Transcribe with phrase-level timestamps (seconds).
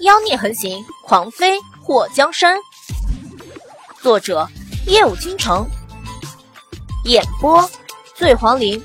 [0.00, 2.58] 妖孽横行，狂妃祸江山。
[4.02, 4.46] 作者：
[4.86, 5.66] 夜舞倾城，
[7.04, 7.66] 演播：
[8.14, 8.82] 醉黄林。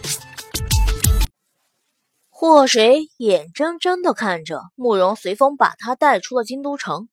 [2.29, 7.09] 祸水眼睁睁的看着慕容随风把他带出了京都城，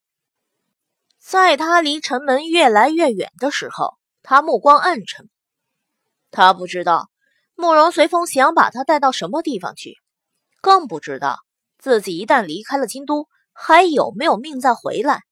[1.21, 5.29] 在他离城门越来越远的时候，他目光暗沉。
[6.31, 7.11] 他不知道
[7.57, 9.97] 慕容随风想把他带到什么地方去，
[10.61, 11.41] 更不知道
[11.79, 13.27] 自己一旦离开了京都。
[13.61, 15.25] 还有没有命再回来？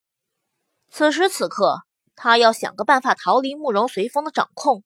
[0.91, 1.85] 此时此刻，
[2.17, 4.83] 他要想个办法逃离慕容随风的掌控，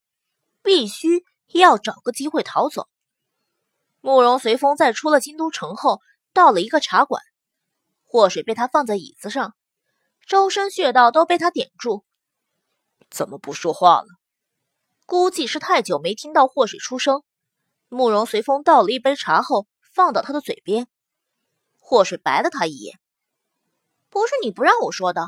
[0.63, 2.87] 必须要找个机会逃走。
[4.03, 6.01] 慕容随风在出了京都城后，
[6.35, 7.23] 到了一个茶馆，
[8.05, 9.55] 祸水被他放在椅子上，
[10.27, 12.05] 周身穴道都被他点住。
[13.09, 14.07] 怎么不说话了？
[15.07, 17.23] 估计是太久没听到祸水出声。
[17.89, 20.87] 慕容随风倒了一杯茶后，放到他的嘴边，
[21.79, 23.01] 祸水白了他一眼。
[24.11, 25.23] 不是你不让我说的。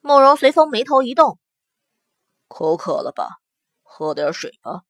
[0.00, 1.38] 慕容随风眉头一动，
[2.48, 3.40] 口渴了吧？
[3.82, 4.82] 喝点水吧。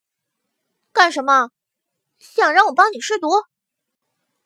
[0.93, 1.51] 干什么？
[2.19, 3.29] 想让我帮你试毒？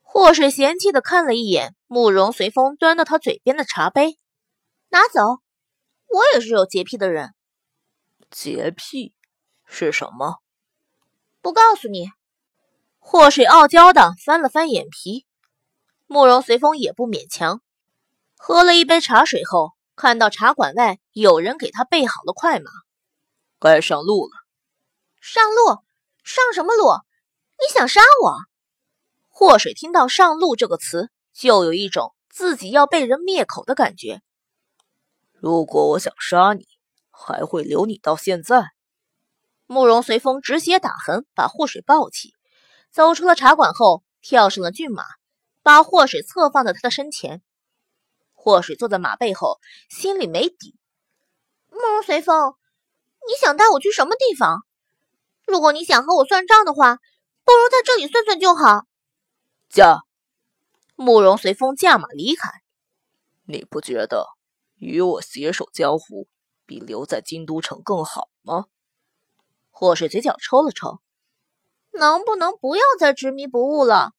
[0.01, 4.19] 祸水嫌弃的看了一眼慕容随风端到他嘴边的茶杯，
[4.89, 5.21] 拿走。
[6.07, 7.35] 我也是有洁癖的人。
[8.31, 9.15] 洁癖
[9.65, 10.39] 是什么？
[11.41, 12.11] 不告诉你。
[12.99, 15.27] 祸水傲娇的翻了翻眼皮，
[16.07, 17.63] 慕容随风也不勉强。
[18.43, 22.71] 喝了一杯茶水后，看到茶馆外有人给他备好了快马，
[23.61, 24.33] 该上路了。
[25.21, 25.85] 上路？
[26.25, 26.87] 上什么路？
[27.59, 28.35] 你想杀我？
[29.29, 34.23] 祸水听到“上路”这个词，就有一种自己要被人灭口的感觉。
[35.35, 36.67] 如果我想杀你，
[37.11, 38.71] 还会留你到现在？
[39.67, 42.35] 慕容随风止血打横，把祸水抱起，
[42.91, 45.05] 走出了茶馆后，跳上了骏马，
[45.63, 47.43] 把祸水侧放在他的身前。
[48.43, 49.61] 祸水坐在马背后，
[49.91, 50.75] 心里没底。
[51.69, 52.55] 慕容随风，
[53.29, 54.65] 你想带我去什么地方？
[55.47, 56.97] 如果你想和我算账的话，
[57.45, 58.87] 不如在这里算算就好。
[59.69, 59.99] 驾！
[60.97, 62.49] 慕容随风驾马离开。
[63.45, 64.27] 你不觉得
[64.77, 66.27] 与我携手江湖，
[66.65, 68.65] 比留在京都城更好吗？
[69.71, 71.03] 祸水嘴角抽了抽，
[71.93, 74.13] 能不能不要再执迷不悟了？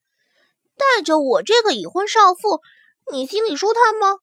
[0.77, 2.61] 带着我这个已婚少妇。
[3.11, 4.19] 你心里舒坦吗？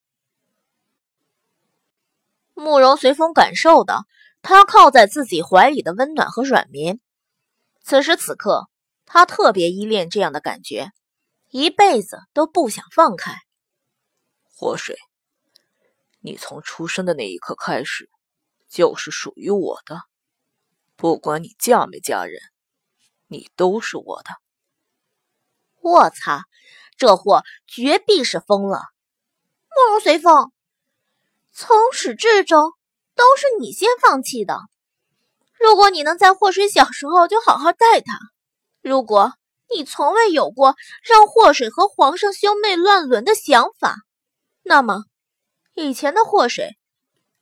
[2.55, 4.07] 慕容随风感受到
[4.41, 6.99] 他靠在自己怀里的温暖和软绵，
[7.83, 8.71] 此时此刻，
[9.05, 10.91] 他特别依恋这样的感觉，
[11.49, 13.35] 一辈子都不想放开。
[14.43, 14.97] 祸水，
[16.21, 18.09] 你从出生的那一刻开始，
[18.71, 20.01] 就是属于我的，
[20.97, 22.41] 不管你嫁没嫁人，
[23.27, 24.31] 你都是我的。
[25.83, 26.45] 我擦！
[26.99, 28.83] 这货绝壁是疯了，
[29.71, 30.51] 慕容随风，
[31.53, 32.73] 从始至终
[33.15, 34.59] 都是你先放弃的。
[35.61, 38.19] 如果你能在祸水小时候就好好待他，
[38.83, 39.33] 如果
[39.73, 43.95] 你从未有过让祸水和皇上兄妹乱伦的想法，
[44.65, 45.05] 那么
[45.75, 46.77] 以前的祸水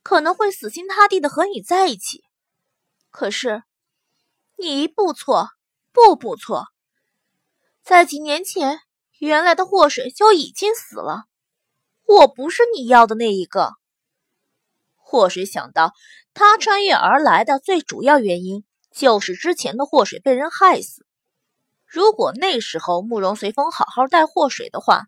[0.03, 2.23] 可能会死心塌地的和你在一起。
[3.09, 3.63] 可是
[4.55, 5.49] 你一步错，
[5.91, 6.67] 步步错，
[7.81, 8.81] 在几年前。
[9.19, 11.25] 原来的祸水就已经死了，
[12.05, 13.73] 我不是你要的那一个。
[14.95, 15.93] 祸水想到，
[16.33, 21.05] 他穿越而来的最主要原因就是之前的祸水被人害死。
[21.85, 25.05] 如果那时候慕容随风好好带祸水的话，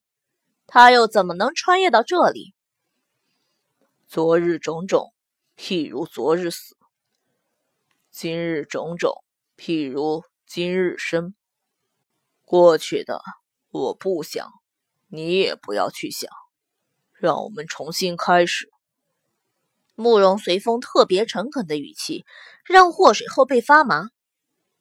[0.65, 2.53] 他又怎么能穿越到这里？
[4.07, 5.13] 昨日种种，
[5.57, 6.75] 譬如昨日死；
[8.09, 9.23] 今日种种，
[9.57, 11.35] 譬如今日生。
[12.45, 13.21] 过去的。
[13.71, 14.51] 我不想，
[15.07, 16.29] 你也不要去想，
[17.13, 18.69] 让我们重新开始。
[19.95, 22.25] 慕容随风特别诚恳的语气
[22.63, 24.09] 让祸水后背发麻，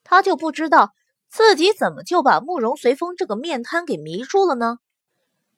[0.05, 0.93] 他就不知道
[1.29, 4.79] 自己怎么就把慕容随风这个面瘫给迷住了呢？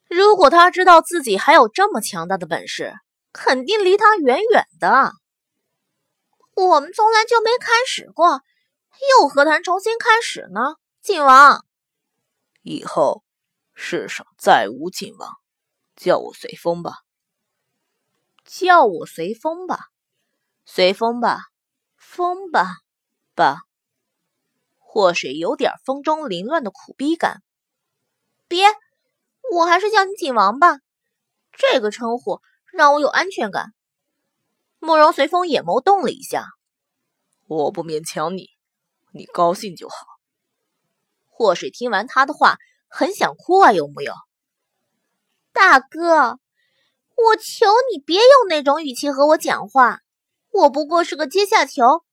[0.09, 2.95] 如果他知道自己还有这么强大的本事，
[3.33, 5.13] 肯定离他远远的。
[6.57, 8.43] 我们从来就没开始过，
[9.21, 10.75] 又何谈重新开始呢？
[11.01, 11.65] 靖王。
[12.63, 13.23] 以后
[13.83, 15.39] 世上再无晋王，
[15.97, 16.99] 叫我随风吧。
[18.45, 19.87] 叫我随风吧，
[20.67, 21.41] 随风吧，
[21.97, 22.77] 风吧，
[23.35, 23.63] 吧。
[24.79, 27.43] 祸水有点风中凌乱的苦逼感。
[28.47, 28.67] 别，
[29.51, 30.81] 我还是叫你景王吧，
[31.51, 33.73] 这个称呼让我有安全感。
[34.79, 36.47] 慕容随风眼眸动了一下。
[37.47, 38.51] 我不勉强你，
[39.13, 39.95] 你高兴就好。
[41.29, 42.59] 祸水听完他的话，
[42.91, 44.13] 很想哭啊，有木有？
[45.53, 46.41] 大哥，
[47.15, 50.01] 我求你别用那种语气和我讲话，
[50.51, 52.05] 我不过是个阶下囚，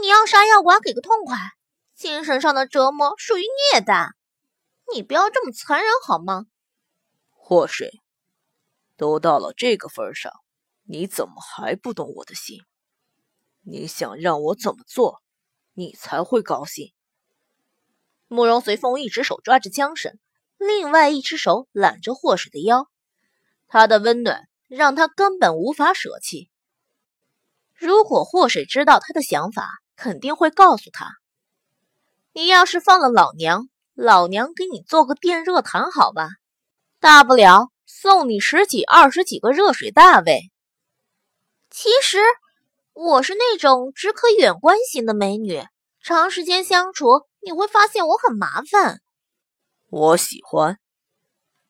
[0.00, 1.36] 你要杀要剐给个痛快，
[1.96, 4.10] 精神上的折磨属于虐待，
[4.94, 6.46] 你不要这么残忍好吗？
[7.32, 8.00] 祸水，
[8.96, 10.32] 都到了这个份上，
[10.84, 12.60] 你怎么还不懂我的心？
[13.62, 15.22] 你想让我怎么做，
[15.72, 16.93] 你才会高兴？
[18.34, 20.18] 慕容随风一只手抓着缰绳，
[20.58, 22.88] 另外一只手揽着祸水的腰。
[23.68, 26.50] 他的温暖让他根本无法舍弃。
[27.74, 31.12] 如果祸水知道他的想法，肯定会告诉他
[32.34, 36.28] ：“你要是放了老娘，老娘给你做个电热毯，好吧？
[36.98, 40.50] 大不了送你十几、二十几个热水大喂。”
[41.70, 42.18] 其实
[42.92, 45.62] 我是那种只可远观型的美女，
[46.02, 47.06] 长时间相处
[47.44, 49.00] 你会发现我很麻烦。
[49.90, 50.78] 我喜欢。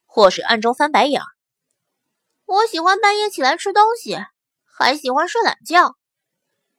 [0.07, 1.21] 或是暗中翻白眼。
[2.47, 4.17] 我喜欢半夜起来吃东西，
[4.65, 5.97] 还喜欢睡懒觉。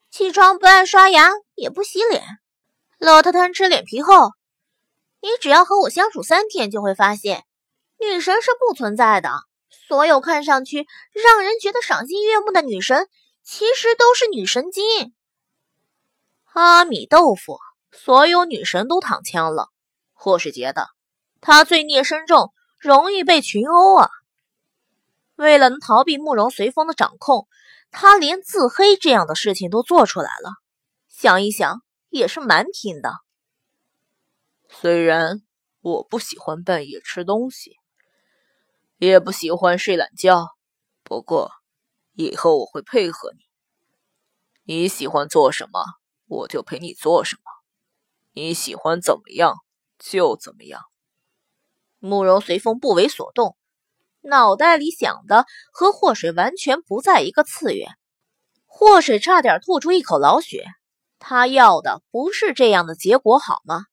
[0.10, 2.24] 起床不爱刷牙，也不洗脸，
[2.98, 4.32] 邋遢贪吃脸皮厚。
[5.20, 7.44] 你只要和我相处三天，就会发现，
[8.00, 9.32] 女神是不存在的。
[9.88, 13.10] 所有看上去让人觉得赏心悦目的女神，
[13.44, 15.14] 其实都是女神经。
[16.54, 17.60] 阿米豆腐，
[17.98, 19.70] 所有女神都躺枪了，
[20.14, 20.90] 或是觉得
[21.42, 24.10] 他罪孽深重，容易被群殴啊。
[25.36, 27.48] 为了能逃避慕容随风的掌控，
[27.92, 30.52] 他连自黑这样的事情都做出来了。
[31.08, 33.14] 想一想，也是蛮拼的。
[34.70, 35.42] 虽然
[35.82, 37.78] 我不喜欢半夜吃东西，
[38.98, 40.50] 也不喜欢睡懒觉，
[41.04, 41.52] 不过
[42.14, 43.46] 以后我会配合你。
[44.64, 45.84] 你喜欢做什么，
[46.28, 47.42] 我就陪你做什么。
[48.36, 49.56] 你喜欢怎么样
[49.98, 50.82] 就怎么样。
[52.00, 53.56] 慕容随风不为所动。
[54.22, 57.92] 脑袋里想的和祸水完全不在一个次元，
[58.66, 60.66] 祸水差点吐出一口老血。
[61.20, 63.86] 他要的不是这样的结果，好吗？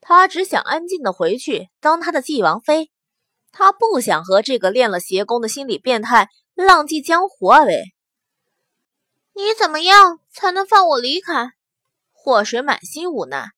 [0.00, 2.90] 他只想安静的回去当他的继王妃，
[3.52, 7.64] 他不想和这个练了邪功的心理变态浪迹江湖啊！
[7.64, 7.94] 喂，
[9.34, 11.52] 你怎么样才能放我离开？
[12.12, 13.48] 祸水满心无奈。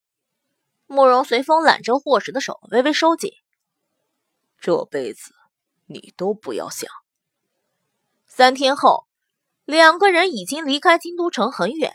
[0.87, 3.31] 慕容随风揽着祸水的手，微微收紧。
[4.59, 5.35] 这辈子。
[5.89, 6.89] 你都不要想。
[8.25, 9.05] 三天后，
[9.63, 11.93] 两个人已经离开京都城很远。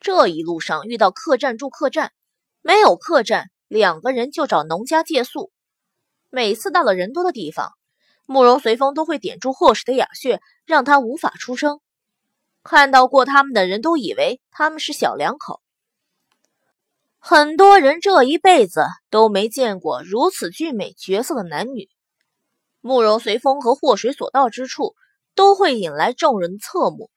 [0.00, 2.12] 这一路上遇到客栈住客栈，
[2.60, 5.50] 没有客栈，两个人就找农家借宿。
[6.28, 7.72] 每次到了人多的地方，
[8.26, 11.80] 慕容随风都会点住霍氏的哑穴，让他无法出声。
[12.62, 15.62] 看到过他们的人都以为他们是小两口。
[17.28, 21.88] 很多人这一辈子都没见过如此俊美绝色的男女。
[22.80, 24.94] 慕容随风和祸水所到之处，
[25.34, 27.10] 都会引来众人侧目。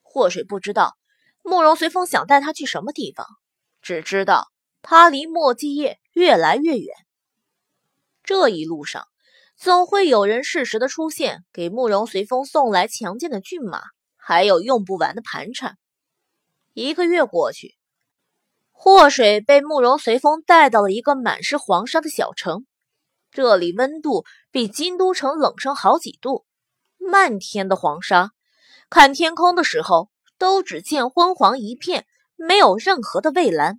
[0.00, 0.96] 祸水不知道
[1.42, 3.26] 慕容随风想带他去什么地方，
[3.80, 4.46] 只知道
[4.80, 6.94] 他离墨迹业越来越远。
[8.22, 9.08] 这一路上，
[9.56, 13.82] 总会有人适时的出现，给慕容随风送来强健的骏马，
[14.14, 15.78] 还有用不完的盘缠。
[16.74, 17.74] 一个月过去，
[18.84, 22.66] 祸水被慕容随风带到了一个满是黄沙的小城。
[23.30, 26.44] 这里温度比京都城冷上好几度，
[26.98, 28.32] 漫天的黄沙，
[28.90, 33.78] 看天空的时候都只见昏黄一片，没有任何的蔚蓝。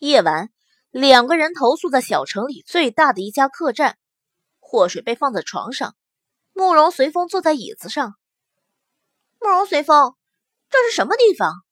[0.00, 0.50] 夜晚，
[0.90, 3.96] 两个人投宿在小城里最大的一家客栈，
[4.58, 5.94] 祸水被放在床上，
[6.52, 8.14] 慕容随风坐在椅子上。
[9.38, 10.16] 慕容随风，
[10.68, 11.62] 这是什么地方？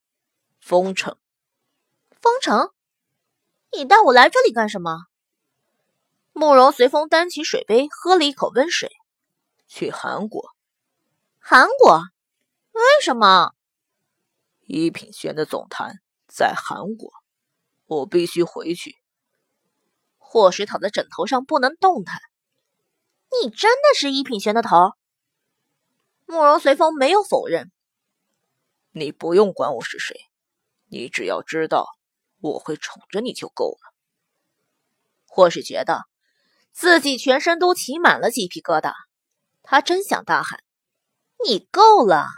[0.60, 1.18] 风城。
[2.20, 2.72] 封城？
[3.72, 5.06] 你带我来这里干什么？
[6.32, 8.90] 慕容随风端起水杯，喝了一口温水。
[9.66, 10.54] 去韩国。
[11.38, 12.02] 韩国？
[12.72, 13.52] 为什么？
[14.62, 17.12] 一品轩的总坛在韩国，
[17.86, 18.96] 我必须回去。
[20.16, 22.20] 霍水躺在枕头上不能动弹。
[23.42, 24.92] 你真的是一品轩的头？
[26.26, 27.70] 慕容随风没有否认。
[28.90, 30.16] 你不用管我是谁，
[30.88, 31.86] 你只要知道
[32.40, 33.94] 我会宠着你就够了。
[35.26, 36.04] 或是觉得。
[36.70, 38.92] 自己全身都起满了鸡皮疙瘩，
[39.64, 40.62] 他真想大喊
[41.44, 42.28] ：“你够了！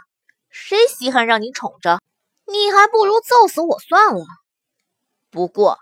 [0.49, 2.01] 谁稀罕让你宠着？
[2.47, 4.25] 你还不如揍死我算了。”
[5.29, 5.77] 不过，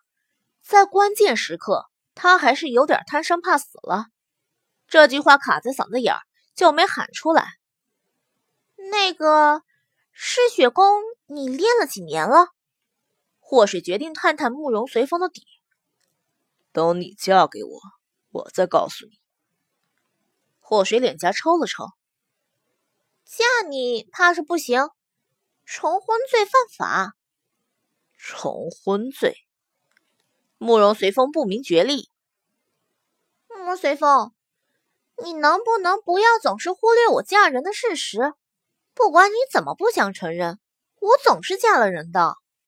[0.62, 1.86] 在关键时刻，
[2.16, 4.08] 他还是有点贪生怕死了。
[4.90, 6.22] 这句话卡在嗓子眼儿，
[6.54, 7.48] 就没喊出来。
[8.92, 9.64] 那个
[10.12, 12.50] 失血功，你练了几年了？
[13.50, 15.42] 或是决定探探慕容随风的底。
[16.72, 17.80] 等你嫁给我。
[18.30, 19.20] 我再告诉你。
[20.60, 21.86] 祸水脸颊抽了抽，
[23.26, 24.88] 嫁你怕是不行，
[25.66, 27.16] 重婚罪犯法。
[28.16, 29.36] 重婚罪，
[30.60, 32.08] 慕容随风不明觉厉。
[33.48, 34.32] 慕容随风，
[35.24, 38.36] 你能不能不要总是忽略我嫁人的事实？
[38.94, 40.60] 不管你怎么不想承认，
[41.00, 42.36] 我总是嫁了人的。